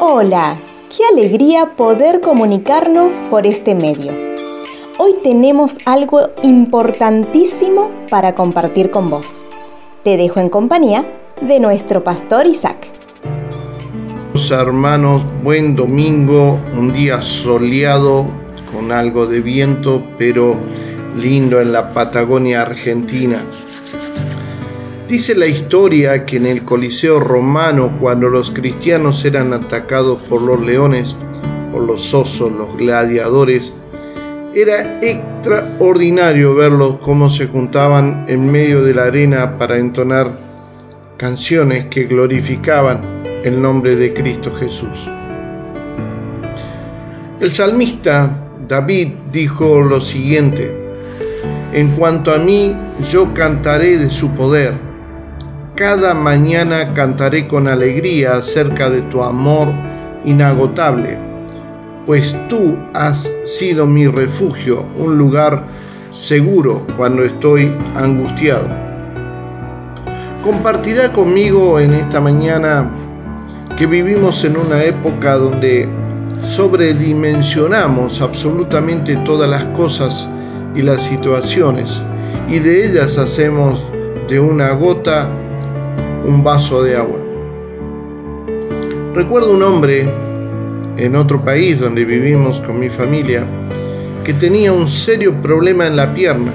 Hola, 0.00 0.56
qué 0.90 1.04
alegría 1.12 1.66
poder 1.66 2.20
comunicarnos 2.20 3.20
por 3.30 3.46
este 3.46 3.74
medio. 3.74 4.12
Hoy 4.98 5.12
tenemos 5.22 5.78
algo 5.86 6.20
importantísimo 6.42 7.90
para 8.10 8.34
compartir 8.34 8.90
con 8.90 9.08
vos. 9.08 9.44
Te 10.02 10.16
dejo 10.16 10.40
en 10.40 10.48
compañía 10.48 11.06
de 11.40 11.60
nuestro 11.60 12.02
pastor 12.02 12.46
Isaac. 12.46 12.88
Hermanos, 14.50 15.22
buen 15.42 15.76
domingo, 15.76 16.58
un 16.76 16.92
día 16.92 17.22
soleado 17.22 18.26
con 18.72 18.90
algo 18.90 19.26
de 19.26 19.40
viento, 19.40 20.02
pero 20.18 20.56
lindo 21.16 21.60
en 21.60 21.72
la 21.72 21.92
Patagonia 21.94 22.62
Argentina. 22.62 23.40
Dice 25.08 25.34
la 25.34 25.46
historia 25.46 26.24
que 26.24 26.38
en 26.38 26.46
el 26.46 26.64
Coliseo 26.64 27.20
romano, 27.20 27.98
cuando 28.00 28.30
los 28.30 28.50
cristianos 28.50 29.22
eran 29.26 29.52
atacados 29.52 30.22
por 30.22 30.40
los 30.40 30.64
leones, 30.64 31.14
por 31.72 31.82
los 31.82 32.14
osos, 32.14 32.50
los 32.50 32.74
gladiadores, 32.78 33.70
era 34.54 34.98
extraordinario 35.02 36.54
verlos 36.54 36.96
cómo 37.00 37.28
se 37.28 37.48
juntaban 37.48 38.24
en 38.28 38.50
medio 38.50 38.82
de 38.82 38.94
la 38.94 39.04
arena 39.04 39.58
para 39.58 39.78
entonar 39.78 40.38
canciones 41.18 41.84
que 41.86 42.04
glorificaban 42.04 43.24
el 43.44 43.60
nombre 43.60 43.96
de 43.96 44.14
Cristo 44.14 44.54
Jesús. 44.54 45.06
El 47.40 47.50
salmista 47.50 48.38
David 48.66 49.08
dijo 49.30 49.82
lo 49.82 50.00
siguiente, 50.00 50.74
en 51.74 51.90
cuanto 51.90 52.32
a 52.32 52.38
mí, 52.38 52.74
yo 53.10 53.34
cantaré 53.34 53.98
de 53.98 54.08
su 54.08 54.30
poder 54.30 54.93
cada 55.76 56.14
mañana 56.14 56.94
cantaré 56.94 57.48
con 57.48 57.66
alegría 57.66 58.36
acerca 58.36 58.88
de 58.88 59.02
tu 59.02 59.24
amor 59.24 59.68
inagotable, 60.24 61.18
pues 62.06 62.34
tú 62.48 62.76
has 62.94 63.32
sido 63.42 63.84
mi 63.84 64.06
refugio, 64.06 64.84
un 64.96 65.18
lugar 65.18 65.64
seguro 66.10 66.86
cuando 66.96 67.24
estoy 67.24 67.72
angustiado. 67.96 68.68
Compartirá 70.44 71.12
conmigo 71.12 71.80
en 71.80 71.94
esta 71.94 72.20
mañana 72.20 72.88
que 73.76 73.86
vivimos 73.86 74.44
en 74.44 74.56
una 74.56 74.84
época 74.84 75.34
donde 75.34 75.88
sobredimensionamos 76.42 78.20
absolutamente 78.20 79.16
todas 79.24 79.50
las 79.50 79.64
cosas 79.66 80.28
y 80.76 80.82
las 80.82 81.02
situaciones 81.02 82.00
y 82.48 82.60
de 82.60 82.86
ellas 82.86 83.18
hacemos 83.18 83.82
de 84.28 84.38
una 84.38 84.70
gota 84.72 85.28
un 86.24 86.42
vaso 86.42 86.82
de 86.82 86.96
agua. 86.96 87.18
Recuerdo 89.14 89.52
un 89.52 89.62
hombre 89.62 90.10
en 90.96 91.16
otro 91.16 91.44
país 91.44 91.78
donde 91.78 92.04
vivimos 92.04 92.60
con 92.60 92.80
mi 92.80 92.88
familia 92.88 93.46
que 94.24 94.32
tenía 94.32 94.72
un 94.72 94.88
serio 94.88 95.34
problema 95.42 95.86
en 95.86 95.96
la 95.96 96.14
pierna. 96.14 96.50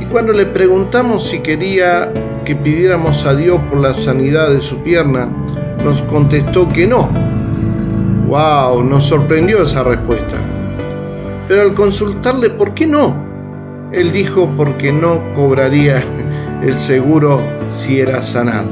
Y 0.00 0.04
cuando 0.06 0.32
le 0.32 0.46
preguntamos 0.46 1.28
si 1.28 1.40
quería 1.40 2.12
que 2.44 2.54
pidiéramos 2.54 3.26
a 3.26 3.34
Dios 3.34 3.58
por 3.68 3.80
la 3.80 3.94
sanidad 3.94 4.50
de 4.50 4.60
su 4.60 4.78
pierna, 4.78 5.28
nos 5.84 6.00
contestó 6.02 6.68
que 6.72 6.86
no. 6.86 7.10
¡Wow! 8.28 8.84
Nos 8.84 9.06
sorprendió 9.06 9.62
esa 9.62 9.82
respuesta. 9.82 10.36
Pero 11.48 11.62
al 11.62 11.74
consultarle 11.74 12.50
por 12.50 12.74
qué 12.74 12.86
no, 12.86 13.16
él 13.92 14.12
dijo 14.12 14.48
porque 14.56 14.92
no 14.92 15.32
cobraría 15.34 16.04
el 16.62 16.76
seguro 16.76 17.40
si 17.68 18.00
era 18.00 18.22
sanado. 18.22 18.68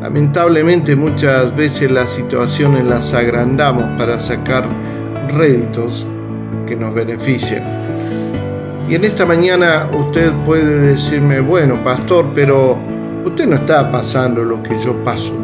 Lamentablemente 0.00 0.96
muchas 0.96 1.54
veces 1.54 1.90
las 1.90 2.10
situaciones 2.10 2.84
las 2.84 3.12
agrandamos 3.12 3.84
para 3.98 4.18
sacar 4.18 4.64
réditos 5.36 6.06
que 6.66 6.74
nos 6.74 6.94
benefician. 6.94 7.62
Y 8.88 8.94
en 8.94 9.04
esta 9.04 9.26
mañana 9.26 9.88
usted 9.92 10.32
puede 10.46 10.92
decirme, 10.92 11.40
bueno, 11.40 11.84
pastor, 11.84 12.32
pero 12.34 12.78
usted 13.24 13.46
no 13.46 13.56
está 13.56 13.90
pasando 13.92 14.42
lo 14.42 14.62
que 14.62 14.78
yo 14.78 14.96
paso. 15.04 15.34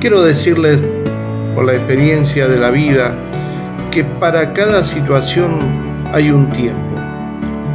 Quiero 0.00 0.22
decirles, 0.22 0.80
por 1.54 1.66
la 1.66 1.74
experiencia 1.74 2.48
de 2.48 2.58
la 2.58 2.70
vida, 2.70 3.14
que 3.90 4.02
para 4.02 4.54
cada 4.54 4.82
situación 4.84 5.50
hay 6.12 6.30
un 6.30 6.50
tiempo 6.50 6.91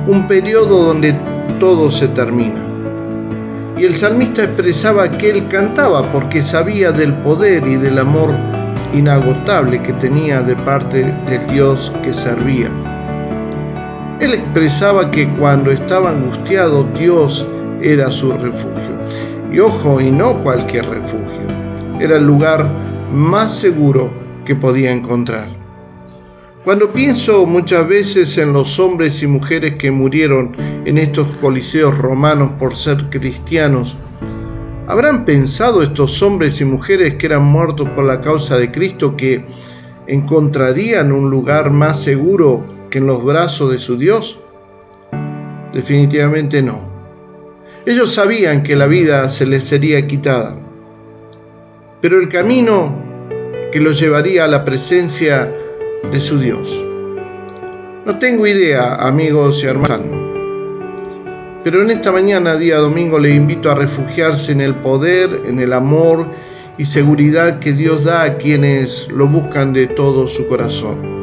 un 0.07 0.25
periodo 0.25 0.85
donde 0.85 1.13
todo 1.59 1.91
se 1.91 2.07
termina. 2.07 2.66
Y 3.78 3.84
el 3.84 3.94
salmista 3.94 4.45
expresaba 4.45 5.12
que 5.18 5.29
él 5.29 5.47
cantaba 5.50 6.12
porque 6.12 6.41
sabía 6.41 6.91
del 6.91 7.13
poder 7.16 7.68
y 7.68 7.75
del 7.75 8.00
amor 8.00 8.34
inagotable 8.94 9.81
que 9.84 9.94
tenía 9.94 10.41
de 10.41 10.56
parte 10.56 11.03
del 11.03 11.45
Dios 11.47 11.91
que 12.03 12.13
servía. 12.13 12.72
Él 14.22 14.34
expresaba 14.34 15.12
que 15.12 15.29
cuando 15.35 15.72
estaba 15.72 16.12
angustiado 16.12 16.85
Dios 16.97 17.45
era 17.81 18.09
su 18.09 18.31
refugio. 18.31 18.97
Y 19.51 19.59
ojo, 19.59 20.01
y 20.01 20.09
no 20.09 20.41
cualquier 20.41 20.88
refugio, 20.89 21.47
era 22.00 22.16
el 22.16 22.24
lugar 22.24 22.68
más 23.12 23.53
seguro 23.53 24.09
que 24.45 24.56
podía 24.56 24.91
encontrar. 24.91 25.66
Cuando 26.67 26.91
pienso 26.91 27.45
muchas 27.45 27.88
veces 27.88 28.38
en 28.38 28.51
los 28.51 28.78
hombres 28.78 29.23
y 29.23 29.28
mujeres 29.28 29.75
que 29.75 29.89
murieron 29.89 30.53
en 30.83 30.97
estos 30.97 31.25
coliseos 31.38 31.97
romanos 31.97 32.51
por 32.59 32.75
ser 32.75 33.05
cristianos, 33.09 33.95
¿habrán 34.85 35.23
pensado 35.23 35.81
estos 35.81 36.22
hombres 36.22 36.59
y 36.59 36.66
mujeres 36.66 37.13
que 37.13 37.27
eran 37.27 37.45
muertos 37.45 37.88
por 37.91 38.03
la 38.03 38.19
causa 38.19 38.57
de 38.57 38.69
Cristo 38.69 39.16
que 39.16 39.45
encontrarían 40.07 41.13
un 41.13 41.29
lugar 41.29 41.72
más 41.72 42.03
seguro 42.03 42.66
que 42.89 42.97
en 42.97 43.07
los 43.07 43.23
brazos 43.23 43.72
de 43.72 43.79
su 43.79 43.97
Dios? 43.97 44.38
Definitivamente 45.73 46.61
no. 46.61 46.81
Ellos 47.85 48.13
sabían 48.13 48.63
que 48.63 48.75
la 48.75 48.88
vida 48.88 49.29
se 49.29 49.45
les 49.45 49.63
sería 49.63 50.06
quitada, 50.06 50.57
pero 52.01 52.19
el 52.19 52.27
camino 52.27 52.94
que 53.72 53.79
los 53.79 53.97
llevaría 54.01 54.44
a 54.44 54.50
la 54.50 54.66
presencia 54.66 55.50
de 56.11 56.19
su 56.19 56.39
Dios. 56.39 56.83
No 58.05 58.19
tengo 58.19 58.47
idea, 58.47 58.95
amigos 58.95 59.63
y 59.63 59.67
hermanos, 59.67 60.27
pero 61.63 61.81
en 61.81 61.91
esta 61.91 62.13
mañana, 62.13 62.55
día 62.55 62.77
domingo, 62.77 63.19
le 63.19 63.35
invito 63.35 63.69
a 63.69 63.75
refugiarse 63.75 64.53
en 64.53 64.61
el 64.61 64.73
poder, 64.75 65.41
en 65.45 65.59
el 65.59 65.73
amor 65.73 66.25
y 66.77 66.85
seguridad 66.85 67.59
que 67.59 67.73
Dios 67.73 68.05
da 68.05 68.23
a 68.23 68.37
quienes 68.37 69.09
lo 69.11 69.27
buscan 69.27 69.73
de 69.73 69.87
todo 69.87 70.27
su 70.27 70.47
corazón. 70.47 71.17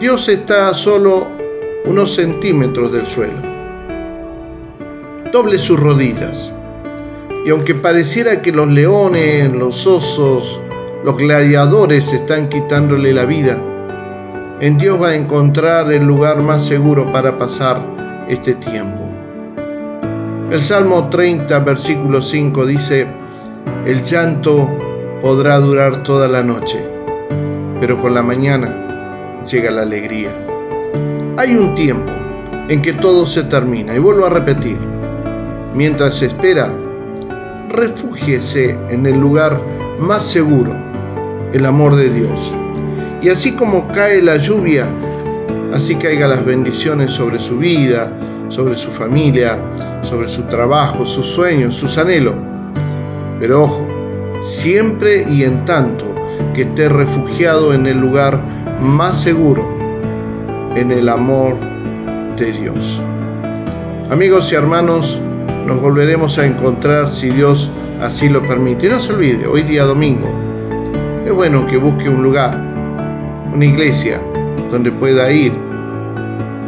Dios 0.00 0.28
está 0.28 0.74
solo 0.74 1.28
unos 1.84 2.14
centímetros 2.14 2.90
del 2.90 3.06
suelo. 3.06 3.34
Doble 5.30 5.58
sus 5.58 5.78
rodillas. 5.78 6.52
Y 7.46 7.50
aunque 7.50 7.74
pareciera 7.74 8.42
que 8.42 8.50
los 8.50 8.68
leones, 8.68 9.52
los 9.52 9.86
osos, 9.86 10.58
los 11.04 11.16
gladiadores 11.16 12.12
están 12.12 12.48
quitándole 12.48 13.14
la 13.14 13.24
vida. 13.24 13.58
En 14.60 14.76
Dios 14.76 15.00
va 15.00 15.08
a 15.08 15.16
encontrar 15.16 15.90
el 15.90 16.04
lugar 16.04 16.42
más 16.42 16.66
seguro 16.66 17.10
para 17.10 17.38
pasar 17.38 17.80
este 18.28 18.54
tiempo. 18.54 19.08
El 20.50 20.60
Salmo 20.60 21.08
30, 21.08 21.58
versículo 21.60 22.20
5 22.20 22.66
dice, 22.66 23.06
el 23.86 24.02
llanto 24.02 24.68
podrá 25.22 25.58
durar 25.58 26.02
toda 26.02 26.28
la 26.28 26.42
noche, 26.42 26.84
pero 27.80 27.98
con 27.98 28.12
la 28.12 28.22
mañana 28.22 29.40
llega 29.50 29.70
la 29.70 29.82
alegría. 29.82 30.30
Hay 31.38 31.56
un 31.56 31.74
tiempo 31.74 32.12
en 32.68 32.82
que 32.82 32.92
todo 32.92 33.26
se 33.26 33.44
termina, 33.44 33.94
y 33.94 33.98
vuelvo 33.98 34.26
a 34.26 34.30
repetir, 34.30 34.78
mientras 35.74 36.16
se 36.16 36.26
espera, 36.26 36.70
refúgiese 37.70 38.76
en 38.90 39.06
el 39.06 39.18
lugar 39.18 39.58
más 39.98 40.26
seguro 40.26 40.89
el 41.52 41.66
amor 41.66 41.96
de 41.96 42.10
Dios. 42.10 42.54
Y 43.22 43.28
así 43.28 43.52
como 43.52 43.88
cae 43.88 44.22
la 44.22 44.36
lluvia, 44.36 44.86
así 45.72 45.96
caigan 45.96 46.30
las 46.30 46.44
bendiciones 46.44 47.12
sobre 47.12 47.38
su 47.38 47.58
vida, 47.58 48.12
sobre 48.48 48.76
su 48.76 48.90
familia, 48.90 49.58
sobre 50.02 50.28
su 50.28 50.42
trabajo, 50.44 51.06
sus 51.06 51.26
sueños, 51.26 51.74
sus 51.74 51.98
anhelos. 51.98 52.34
Pero 53.38 53.62
ojo, 53.62 53.86
siempre 54.40 55.26
y 55.30 55.44
en 55.44 55.64
tanto 55.64 56.06
que 56.54 56.62
esté 56.62 56.88
refugiado 56.88 57.74
en 57.74 57.86
el 57.86 57.98
lugar 57.98 58.40
más 58.80 59.20
seguro, 59.20 59.64
en 60.74 60.90
el 60.90 61.08
amor 61.08 61.56
de 62.36 62.52
Dios. 62.52 63.02
Amigos 64.10 64.50
y 64.52 64.54
hermanos, 64.54 65.20
nos 65.66 65.80
volveremos 65.80 66.38
a 66.38 66.46
encontrar 66.46 67.08
si 67.08 67.30
Dios 67.30 67.70
así 68.00 68.28
lo 68.28 68.42
permite. 68.42 68.88
no 68.88 68.98
se 69.00 69.12
olvide, 69.12 69.46
hoy 69.46 69.62
día 69.62 69.84
domingo, 69.84 70.28
es 71.30 71.36
bueno 71.36 71.64
que 71.68 71.76
busque 71.76 72.08
un 72.08 72.24
lugar, 72.24 72.56
una 73.54 73.64
iglesia, 73.64 74.20
donde 74.72 74.90
pueda 74.90 75.30
ir 75.30 75.52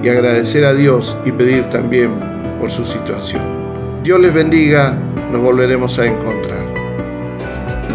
y 0.04 0.08
agradecer 0.08 0.64
a 0.64 0.72
Dios 0.72 1.16
y 1.24 1.32
pedir 1.32 1.68
también 1.68 2.12
por 2.60 2.70
su 2.70 2.84
situación. 2.84 3.42
Dios 4.04 4.20
les 4.20 4.32
bendiga, 4.32 4.92
nos 5.32 5.42
volveremos 5.42 5.98
a 5.98 6.06
encontrar. 6.06 6.64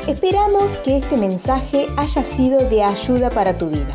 Esperamos 0.07 0.75
que 0.83 0.97
este 0.97 1.15
mensaje 1.15 1.87
haya 1.95 2.23
sido 2.23 2.67
de 2.67 2.83
ayuda 2.83 3.29
para 3.29 3.57
tu 3.57 3.69
vida. 3.69 3.93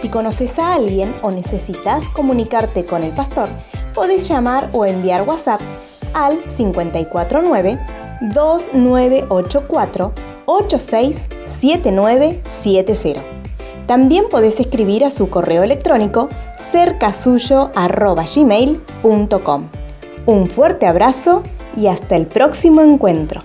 Si 0.00 0.08
conoces 0.08 0.58
a 0.58 0.74
alguien 0.74 1.14
o 1.22 1.30
necesitas 1.30 2.08
comunicarte 2.08 2.84
con 2.84 3.04
el 3.04 3.12
pastor, 3.12 3.48
podés 3.94 4.26
llamar 4.26 4.68
o 4.72 4.84
enviar 4.84 5.22
WhatsApp 5.28 5.60
al 6.14 6.38
549 6.56 7.78
2984 8.20 10.12
867970. 10.46 13.22
También 13.86 14.24
podés 14.30 14.58
escribir 14.60 15.04
a 15.04 15.10
su 15.10 15.28
correo 15.30 15.62
electrónico 15.62 16.30
cercasuyo.gmail.com. 16.70 19.68
Un 20.26 20.46
fuerte 20.46 20.86
abrazo 20.86 21.42
y 21.76 21.88
hasta 21.88 22.16
el 22.16 22.26
próximo 22.26 22.80
encuentro. 22.82 23.42